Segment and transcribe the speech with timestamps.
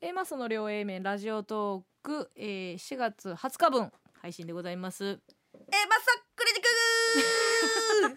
[0.00, 5.04] A マスの両 A 面ラジオトーク、えー、4月20日分配信でございます。
[5.04, 8.14] えまさクリティ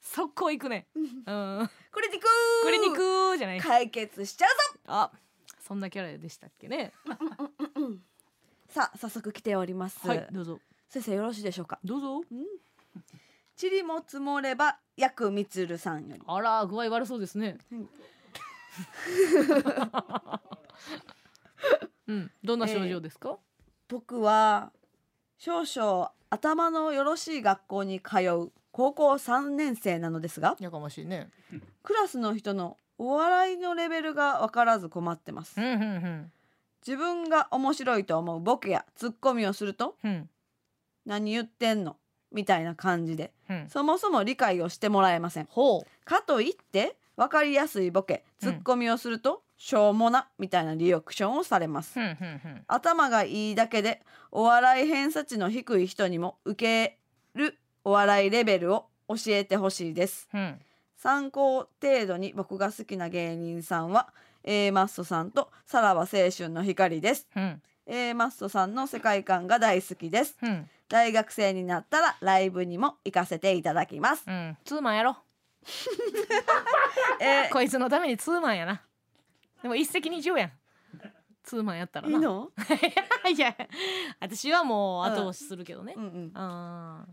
[0.00, 0.88] 速攻 行くね。
[0.94, 1.70] うん。
[1.92, 2.26] クリティク
[2.64, 2.94] クリニッ
[3.32, 3.60] クじゃない。
[3.60, 4.80] 解決しちゃうぞ！
[4.86, 5.12] あ
[5.60, 6.92] そんなキャラでしたっけね。
[8.68, 10.60] さあ早速来ております、はいどうぞ。
[10.88, 11.78] 先生よろしいでしょうか？
[11.84, 12.20] どうぞ。
[13.60, 16.22] 塵も積もればやくみつるさんより。
[16.26, 17.58] あら具合悪そうですね。
[17.70, 17.88] うん
[22.06, 22.30] うん。
[22.42, 23.38] どんな症状ですか、
[23.88, 24.72] 僕は
[25.38, 28.52] 少々頭のよろしい学校に通う。
[28.72, 31.30] 高校3年生なのですがやかましいね。
[31.84, 35.60] クラスの人のお笑いのレベルが分からず困ってます。
[35.60, 36.32] うんうん
[36.86, 38.40] 自分が面白いと思う。
[38.40, 40.10] ボケやツッコミをするとうん。
[40.10, 40.30] うん
[41.06, 41.96] 何言ってんの？
[42.32, 43.32] みたいな感じで。
[43.48, 43.68] うん。
[43.68, 45.46] そもそも理解をしてもらえません。
[45.50, 51.98] ほかといって分かりやすいボケツッコミをすると、しょうもなみたいなリアクションをされます。
[51.98, 52.64] ううんうん。
[52.66, 56.98] 頭がいいだけでお笑い偏差値の低い人にも受け
[57.34, 60.28] るお笑いレベルを教えてほしいです。
[60.34, 60.60] うんうん。
[60.96, 64.08] 参考程度に僕が好きな芸人さんは
[64.42, 67.28] A マッソさんとさらば青春の光です。
[67.36, 67.62] うん。
[67.86, 70.36] A マッソさんの世界観が大好きです。
[70.42, 70.68] うん。
[70.88, 74.56] 大学生になったらライブにも行かせていただきます、うん。
[74.64, 75.16] ツーマンやろ
[77.20, 78.82] え こいつのためにツーマンやな。
[79.62, 80.52] でも一石二鳥やん。
[81.42, 82.18] ツーマンやったらな。
[82.18, 82.50] ーいいの？
[83.34, 83.54] いや
[84.20, 86.30] 私はもう後押しするけどね、うんうん。
[86.34, 87.12] あー。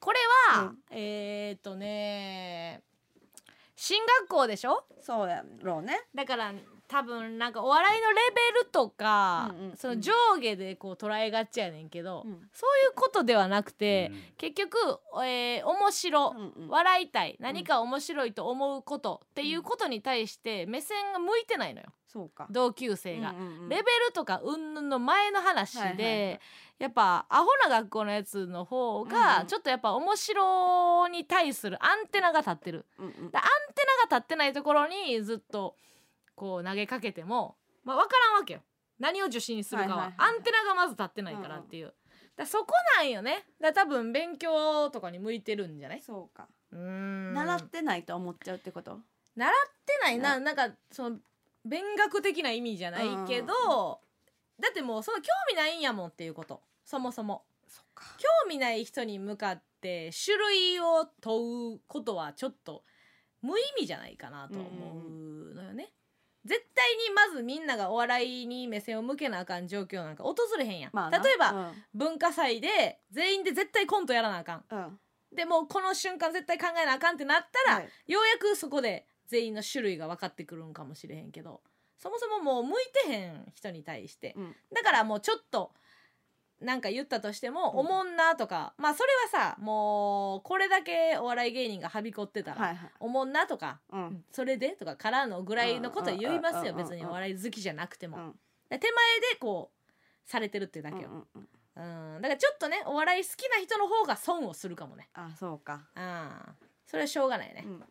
[0.00, 0.18] これ
[0.54, 0.78] は、うん。
[0.90, 2.82] えーっとね
[3.76, 4.84] 進学校でしょ？
[5.00, 6.06] そうやろうね。
[6.14, 6.52] だから
[6.92, 8.16] 多分なんかお笑いのレ
[8.52, 12.32] ベルとか、うんうんその上下でこう捉えがちやねんけど、うん。
[12.52, 14.22] そういうことではなくて、うん。
[14.36, 14.76] 結局、
[15.24, 16.68] えー面白、うんうん。
[16.68, 21.86] 笑いたい何か面白いと思うことっていうことに対して目線が向いてないのよ。
[22.06, 22.46] そうか。
[22.50, 23.30] 同級生が。
[23.30, 23.68] うんうんうん。
[23.70, 26.40] レベルとか云々の前の話で、はいはいはい。
[26.78, 29.08] やっぱアホな学校のやつの方うんうん。
[29.08, 32.84] がちょっとやっぱ面白に対するアンテナが立ってる。
[32.98, 33.30] うんうん。
[33.30, 35.76] だアンテナが立ってないところにずっと
[36.34, 38.60] こう投げかけても、まあ、分からんわけよ。
[38.98, 40.36] 何を受信するかは,、はいはいはいはい。
[40.36, 41.94] アンテナがまず立ってないからっていう、だか
[42.38, 42.66] らそこ
[42.96, 43.44] なんよね。
[43.60, 46.00] だから多分勉強とかに向いてるんじゃない？
[46.00, 46.48] そうか。
[46.70, 47.34] うーん。
[47.34, 48.98] 習ってないと思っちゃうってこと？
[49.34, 49.52] 習っ
[49.86, 50.18] てない。
[50.18, 50.38] な。
[50.38, 51.16] なんかその
[51.64, 54.00] 勉学的な意味じゃないけど、
[54.60, 56.60] だってもうその興味ないんやもんっていうこと。
[56.84, 57.44] そもそも。
[57.66, 58.04] そっか。
[58.18, 62.84] 興味ない人に向かって種類を問うことはちょっと
[63.40, 65.08] 無意味じゃないかなと思う
[66.44, 71.18] 絶対にまずみんながお笑いに目線を向けなあかん状況なんか訪れへんやん、まあな。
[71.18, 74.78] 例えば、文化祭で全員で絶対コントやらなあかんうん。
[74.78, 74.98] うん。
[75.32, 78.12] でもうこの瞬間絶対考えなあかんってなったら、はい。
[78.12, 81.62] ようやくそこで全員の種類が分かってくるんかもしれへんけど
[81.96, 82.74] そもそももう向い
[83.06, 84.56] てへん人に対してうん。
[84.74, 85.72] だからもうちょっと
[86.62, 87.78] なんか言ったとしても、うん。
[87.80, 92.90] おもんなとかまあそれはさもうこれだけお笑い芸人がはびこってたら、はいはい。
[93.00, 94.24] おもんなとか、うん。
[94.30, 97.04] それでとかからのぐらいのことは言いますようんうん別に。
[97.04, 98.32] お笑い好きじゃなくても、うん。
[98.68, 102.22] で手前でこうされてるっていうだけよ、うんうんうんうん。
[102.22, 105.08] だからちょっとねお笑い好きな人の方が損をするかもね。
[105.14, 105.88] あそうか。
[105.94, 106.52] ああ
[106.86, 107.84] それはしょうがないね、うん。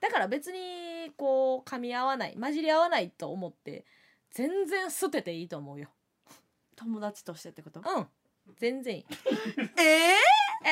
[0.00, 3.84] だから別にこう噛み合わない混じり合わないと思って
[4.30, 5.88] 全然捨てていいと思うよ
[6.80, 7.80] 友達としてってこと？
[7.80, 8.08] うん。
[8.58, 9.06] 全然いい。
[9.78, 10.14] ええ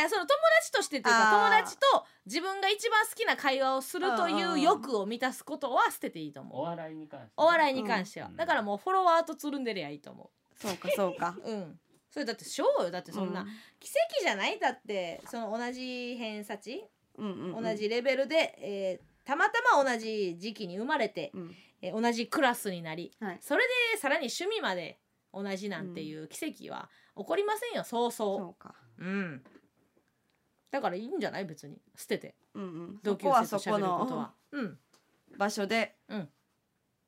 [0.04, 1.58] えその友達としてというかあー。
[1.60, 6.64] 友達と自分が一番好きな会話をするという欲を満たすことは捨てていいとお思う。
[6.64, 7.32] 笑いに関してね。
[7.36, 8.36] お笑いに関しては、うん。
[8.36, 11.36] だからもうフォロワーとつるんでりゃいいと思そうかそうか。
[11.42, 11.80] う うん。
[12.10, 12.90] それだってしょうよ。
[12.90, 13.48] だってそんな、うん。
[13.78, 14.58] 奇跡じゃない？
[14.58, 16.84] だってその同じ偏差値、
[17.16, 17.62] うんうんうん。
[17.64, 21.56] 同じレベルで、えーたまたま同じ時期に生まれて、うん。
[21.82, 23.38] えー同じクラスになりはい。
[23.40, 24.98] それでさらに趣味まで
[25.32, 28.74] 同じなんていう奇跡は起こりませんよそうそそうか。
[28.98, 29.44] ううん。
[30.70, 31.44] だからいいんじゃない？
[31.44, 31.80] 別に。
[31.96, 32.34] 捨てて。
[32.54, 33.00] うんうん。
[33.02, 34.34] 同級そこは生と喋るそこのことは。
[34.52, 34.78] うん。
[35.36, 36.28] 場所でうん。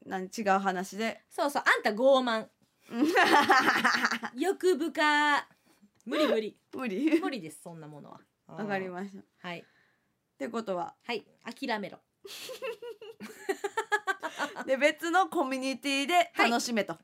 [0.06, 1.22] 何違う話で。
[1.28, 1.62] そうそう。
[1.66, 2.48] あんた傲慢。
[2.90, 3.06] う ん
[4.40, 5.46] 欲深
[6.06, 6.58] 無理無理。
[6.74, 7.20] 無理。
[7.20, 8.20] 無理ですそんなものは。
[8.46, 9.20] わかりました。
[9.20, 9.64] っはい。
[10.38, 10.94] てことは。
[11.04, 11.24] はい。
[11.44, 12.00] 諦めろ。
[14.66, 17.02] で別のコミュニティで楽しめと、はい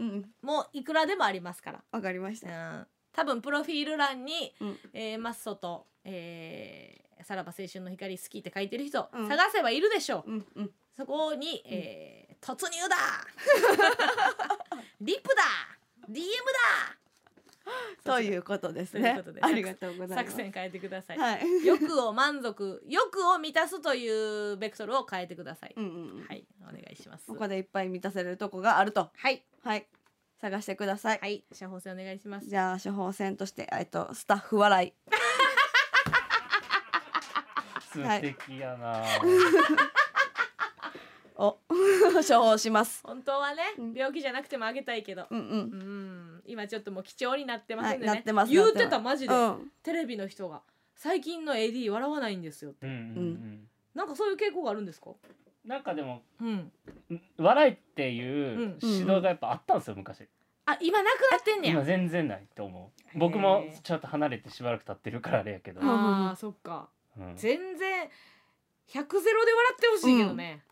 [0.00, 0.30] うん。
[0.42, 1.82] もういくらでもありますから。
[1.90, 2.86] わかりましうた、ん。
[3.12, 4.78] 多分プロフィール欄に、うん。
[4.92, 9.28] えーマッソと、えーさらば青春の光好きって書いてる人、うん。
[9.28, 10.70] 探せばいるでしょう、うんうん。
[10.96, 12.96] そこに、えー突入だ。
[15.02, 15.42] リプだ。
[16.08, 16.96] DM だ。
[18.04, 20.30] ということですというねことでありがとうございます。
[20.30, 21.40] 作戦変えてください、はい。
[21.64, 26.26] 欲を満足 欲を満たすというベクトルを変えてください、うんうんうん。
[26.26, 27.26] はいお願いします。
[27.26, 29.10] ここでいっぱい満たせるとこがあると。
[29.14, 29.86] はいはい。
[30.40, 31.44] 探してください、はい。
[31.58, 32.48] 処方箋お願いします。
[32.48, 34.92] じゃあ処方箋としてえっとスタッフ笑い。
[37.92, 39.02] 素敵やな、
[41.34, 41.58] を
[42.26, 43.02] 処方します。
[43.04, 43.92] 本当はね、うん。
[43.94, 45.26] 病気じゃなくてもあげたいけど。
[45.28, 45.48] うんうん。
[45.48, 45.54] う
[46.38, 46.42] ん。
[46.46, 49.72] 今ちょっともう貴重になってますんでね、はいなってます言うてなってたマジで、うん。
[49.82, 50.62] テレビの人が
[50.94, 52.86] 最近の AD 笑わないんですよって。
[52.86, 53.68] うんうんうん。
[53.94, 55.10] なんかそういう傾向があるんですか？
[55.64, 56.72] なんかでもうん
[57.38, 58.78] 笑いっていううん。
[58.82, 60.26] 指導がやっぱあったんですよ昔。
[60.66, 61.74] あ今なくなってんねや。
[61.74, 63.18] 今全然ないと思う。
[63.18, 65.88] 僕もちょっと離れてしばらく経ってるからあれやけど、うん。
[65.88, 66.88] あーそっか。
[67.18, 67.36] うん。
[67.36, 68.08] 全然
[68.88, 70.62] 100ゼロで笑ってほしいけどね、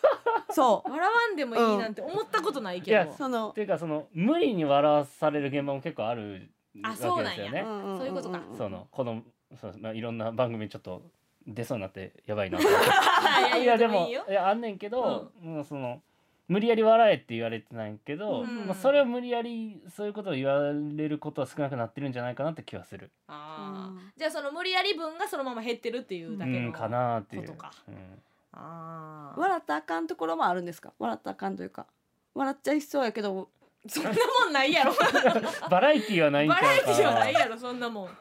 [0.50, 6.50] そ笑わんでもいいなんて思ったことないけど、いやうそのっていうかその無理に笑わされる現場も結構ある
[6.82, 7.36] あわそうなんや。
[7.36, 7.62] けですよね。
[7.62, 7.98] んんん。
[7.98, 8.40] そういうことか。
[8.56, 9.22] そのこの
[9.60, 11.02] そう、まあ、いろんな番組にちょっと
[11.46, 16.02] 出そうになってやばいなと いやい言やでもいやあんねんけど、もうその
[16.48, 18.66] 無理やり笑えって言われてないけど、うん。
[18.66, 23.10] まあ、それを無理やりそういうことを言われることは少なくなってるんじゃないかなって気はする。
[23.26, 23.94] あー。
[23.94, 27.42] うんじゃあその無理やり分がそのまま減ってるっていうだけのうんかなっていう。
[27.42, 27.72] ことか。
[27.88, 28.22] うん。
[28.52, 29.40] あー。
[29.40, 30.92] 笑ったらあかんところもあるんですか？
[30.98, 31.86] 笑ったらあかんというか。
[32.34, 33.48] 笑っちゃいそうやけど。
[33.88, 34.16] そんなも
[34.50, 34.92] んないやろ。
[35.70, 38.08] バラエティーはないんちゃうかバラエティーはないやろそんなもん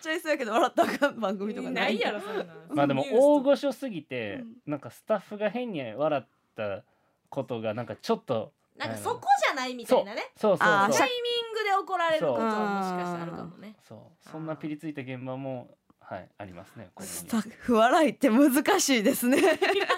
[0.00, 4.56] ちゃいそうやけど笑ったらあかん番組とかないやろそんなまあでも大御所すぎて、うん。
[4.66, 6.82] なんかスタッフが変に笑った
[7.30, 10.30] ことがなんかちょっとなんかそこじゃないみたいなね。
[10.36, 13.74] そうそうそうタイミングで怒られることはもしかしたらあるかもね。
[13.86, 14.28] そう。
[14.30, 15.68] そんなピリついた現場も
[16.00, 19.38] はいありますねスタッフ笑いって難しいですね。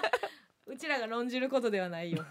[0.65, 2.25] うちらが論じることではないよ。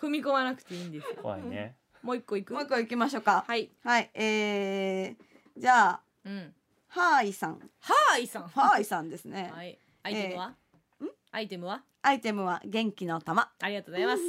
[0.00, 1.16] 踏み込まなくていいんですよ。
[1.20, 1.76] 怖いね。
[2.02, 2.54] もう一個いく？
[2.54, 3.44] もう一個行きましょうか。
[3.46, 3.70] はい。
[3.84, 4.10] はい。
[4.14, 6.54] えー、じゃあうん
[6.92, 7.52] ハーイさん。
[7.52, 8.48] はーいさん。
[8.48, 9.52] ハーイさんですね。
[9.54, 9.78] はい。
[10.02, 10.54] アイテムは、
[11.30, 11.82] アイテムは？
[12.02, 13.48] アイテムは元気の玉。
[13.60, 14.22] ありがとうございます。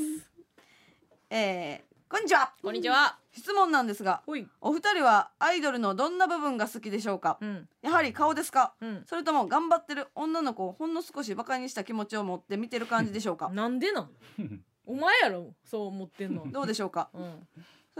[1.32, 2.54] えー、こんにちは。
[2.62, 3.18] こんにちは。
[3.32, 4.22] 質問なんですが
[4.62, 7.40] お二人はアイドルのどんな部分が好きでしょうか？
[7.42, 7.68] うん。
[7.82, 8.76] やはり顔ですか？
[8.80, 9.04] うん。
[9.08, 13.50] それとも頑張ってる女の子をほんの少しバカにした気持ちを持って見てる感じでしょうか？
[13.50, 14.10] なんでなん？
[14.86, 16.46] お前やろそう思ってんの。
[16.52, 17.10] どうでしょうか？
[17.16, 17.48] うん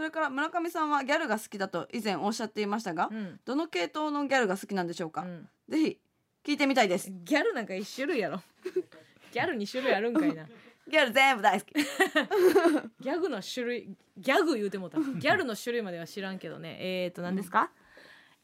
[0.02, 3.38] それから村上さんはギャルが好きだと以前おっしゃっていましたがうん。
[3.44, 5.48] どの系統のギャルが好きなんでしょうか、うん。
[5.68, 5.98] ぜひ
[6.44, 7.08] 聞いてみたいです。
[7.08, 8.42] ギャルなんか一種類やろ。
[9.32, 10.44] ギャルに種類あるんかいな。
[10.88, 11.70] ギャル全部大好き。
[13.00, 14.98] ギャグの種類ギャグ言うてもうた。
[14.98, 16.78] ギャルの種類までは知らんけどね。
[16.80, 17.70] えーと何ですか、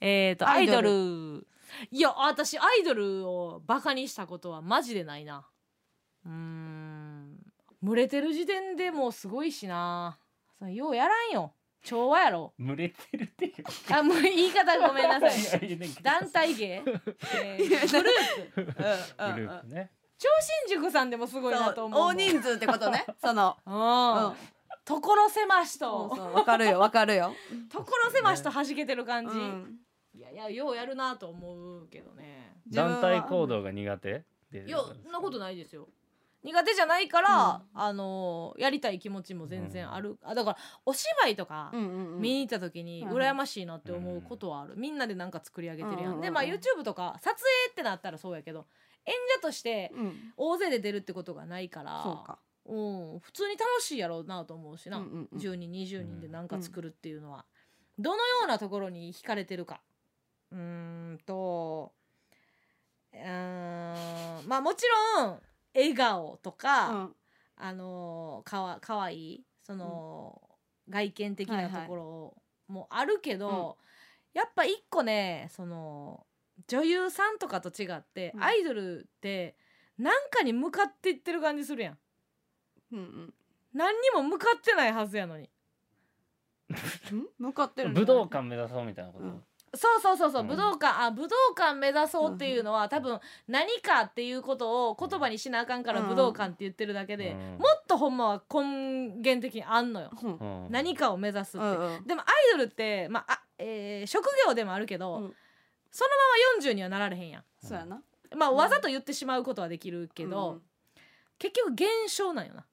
[0.01, 1.41] えーとアイドル。
[1.41, 1.47] ル。
[1.91, 5.45] いや私アイドルをバカにしたことはマジでないな。
[6.25, 7.37] うーん。
[7.83, 10.21] 群れてる時点でもうすごいしな
[10.59, 11.53] それようやらんよ。
[11.85, 12.53] 調和やろ。
[12.59, 13.55] 群れてるっていう。
[13.95, 15.79] あもう言い方ごめんなさい。
[16.03, 16.83] 団体芸、
[17.37, 18.65] えーグループ。
[18.65, 18.73] グ
[19.41, 19.91] ループね。
[20.19, 20.29] 超
[20.69, 23.07] 新塾さんでもすごいなと思う大人数ってことね。
[23.23, 23.77] その、ううん。
[24.33, 24.37] ん、
[24.85, 26.09] 所狭しと。
[26.09, 27.33] わかるよわかるよ、
[27.71, 29.79] 所狭しと弾けてる感じ、うん。
[30.15, 32.57] いやいやようやるなと思うけどね。
[32.67, 34.25] 団体行動が苦手？
[34.51, 35.89] でいやそんなことないですよ
[36.45, 40.57] 苦手じゃないから、あのやりたい気持ちも全然ある、あだから
[40.87, 42.21] お芝居とかうんうんうん。
[42.21, 46.21] 見に行った時にうん羨ましいなって思うことはある、みんなでなんか作り上げてるやん、うんうんうん。
[46.23, 48.67] でまあ YouTube とか撮影ってなったらそうやけど
[49.05, 50.33] 演者としてうん。
[50.37, 52.39] 大勢で出るってことがないからそうか。
[52.67, 55.39] うん、普通に楽しいやろうなと思うしな、うんうんうん。
[55.39, 57.47] 10人20人で何か作るっていうのは、
[57.99, 59.81] どのようなところに惹かれてるか。
[60.53, 61.93] うーんと
[63.13, 64.85] うーんまあもち
[65.17, 65.41] ろん
[65.75, 67.15] 笑顔とか、うん。
[67.57, 70.41] あのーかわかわいいその、
[70.89, 73.79] 外見的なところもあるけど、
[74.33, 76.25] やっぱ一個ねその
[76.69, 78.43] 女優さんとかと違って、うん。
[78.45, 79.57] アイドルって
[79.99, 81.99] 何かに向かっていってる感じするやん。
[82.93, 83.35] うんうん。
[83.75, 85.51] 何にも向かってないはずやのに。
[87.13, 87.27] うん？
[87.39, 89.43] 向かってる武道館目指そうみたいなこと、うん
[89.75, 90.49] そうそうそうそう、うん。
[90.49, 96.09] 武道館あ武道館目指そうっていうのは、多分何かっていうことを言葉にしなあかんからうん。
[96.09, 97.39] 武道館って言ってるだけで、うん。
[97.59, 100.65] もっとほんまは根源的にあんのよ、うん。
[100.65, 100.71] うん。
[100.71, 101.67] 何かを目指すって、
[102.07, 105.35] でもアイドルって、まああえー職業でもあるけど、うん。
[105.91, 107.45] そのまま40にはなられへんやん。
[107.63, 108.03] そうやな。
[108.37, 108.57] まあうん。
[108.57, 110.63] わざと言ってしまうことはできるけど、うん。
[111.39, 111.85] 結局現
[112.15, 112.65] 象なんよな。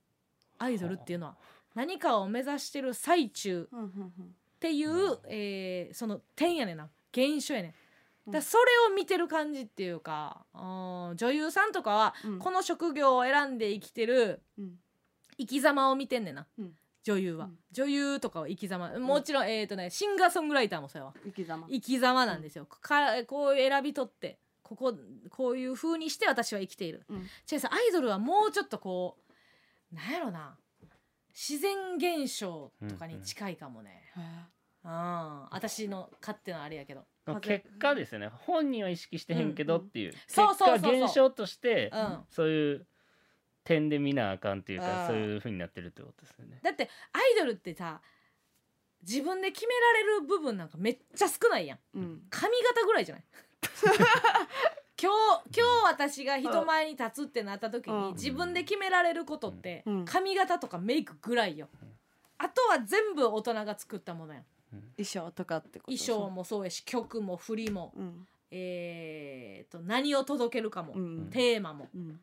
[0.57, 1.35] アイドルっていうのは。
[1.75, 3.67] 何かを目指してる最中
[4.65, 5.19] っていう、うん。
[5.27, 6.89] えーその点やねんな。
[7.11, 7.73] 現象やねん。
[8.27, 8.33] うん。
[8.33, 12.39] だそれを見てる感じっていうか、うん女優さんとかはうん。
[12.39, 14.79] この職業を選んで生きてるうん。
[15.37, 16.73] 生き様を見てんねんな、うん。
[17.03, 17.57] 女優は、うん。
[17.71, 18.97] 女優とかは生き様。
[18.99, 21.13] もちろん、えっ、とねシンガーソングライターもそうやわ。
[21.25, 21.67] 生き様。
[21.69, 24.95] 生き様なんですよ、かこう選び取ってここ
[25.29, 27.05] こういう風にして私は生きている。
[27.09, 27.17] うん。
[27.51, 29.17] 違うさアイドルはもうちょっとこ
[29.91, 30.57] うなんやろな。
[31.35, 34.25] 自然現象とかに近いかもね、へうん、
[35.51, 37.05] 私の勝手なあれやけど。
[37.25, 37.39] 風。
[37.59, 38.27] 結果ですよね。
[38.29, 42.23] 本人は意識してへんけどっていう、結果現象として、うん。
[42.29, 42.87] そういう
[43.63, 46.59] 点で見なあかんっていうあーかそういう風になってるってことですよね。
[46.61, 47.99] だってアイドルってさ
[49.01, 51.77] 自分で決められる部分なんかめっちゃ少ないやん。
[51.77, 52.21] えうん。
[52.29, 53.25] 髪型ぐらいじゃない？
[55.01, 55.11] 今
[55.43, 58.01] 日今日私が人前に立つってなった時うん。
[58.09, 60.05] に自分で決められることってうん。
[60.05, 61.67] 髪型とかメイクぐらいよ。
[62.37, 64.45] あとは全部大人が作ったものやん
[64.97, 65.97] 衣装とかってこと？
[65.97, 67.93] 衣装もそうやし曲も振りも。
[67.95, 68.27] うん。
[68.51, 71.29] えー、と何を届けるかも、うん。
[71.29, 71.89] テーマも。
[71.93, 72.19] うん。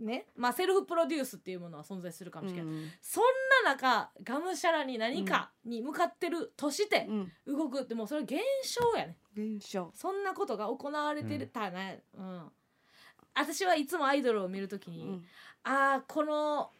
[0.00, 0.26] ね。
[0.34, 2.90] まあセルフプロデュースっていうものは存在するかもしれない、うん。
[3.00, 3.24] そん
[3.64, 7.32] な中がむしゃらに何かに向かってるとしてうん。
[7.46, 8.32] 動くってもうそれ現
[8.64, 9.16] 象やね。
[9.36, 9.92] 現象。
[9.94, 12.42] そんなことが行われてたね、うん。
[13.34, 15.24] 私はいつもアイドルを見るときに、うん。
[15.62, 16.70] ああこの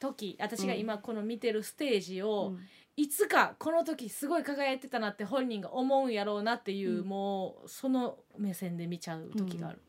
[0.00, 2.60] 時私が今この見てるステージを、うん
[2.96, 7.08] いつかこの時すごい輝いてたなって本人が思うんやろうなっていう、うん。
[7.08, 9.82] もうその目線で見ちゃう時がある、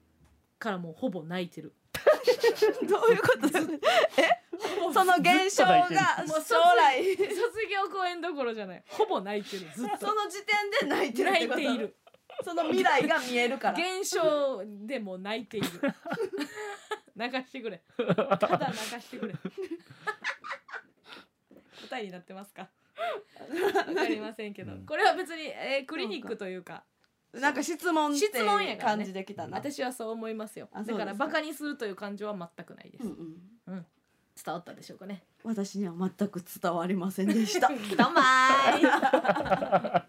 [0.58, 1.74] からもうほぼ泣いてる。
[2.88, 3.50] どういうこと
[4.94, 5.84] その現象が
[6.28, 7.16] もう将来。
[7.16, 7.28] 卒
[7.70, 8.84] 業公演どころじゃない。
[8.88, 10.08] ほぼ泣いてるずっと。
[10.08, 11.96] その時点で泣いてる泣いている。
[12.44, 13.78] その未来が見えるから。
[13.78, 15.68] 現象でも泣いている。
[17.16, 17.82] 流してくれ。
[17.98, 19.34] ただ流してくれ。
[21.90, 22.70] 答えになってますか？
[23.88, 24.86] わかりませんけど、うん。
[24.86, 26.84] これは別に、えークリニックというか
[27.34, 29.58] なんか質問って質問や感じできたな。
[29.58, 30.70] 私はそう思いますよ。
[30.74, 33.12] だからバカにするという感情は全くないです、うん
[33.68, 33.86] うん。
[34.44, 35.24] 伝わったでしょうかね。
[35.44, 37.70] 私には全く伝わりませんでした。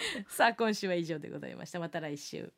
[0.28, 1.80] さあ今週は以上でございました。
[1.80, 2.52] また来週